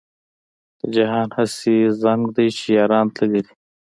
[0.79, 3.53] له جهانه هسې زنګ دی چې یاران تللي دي.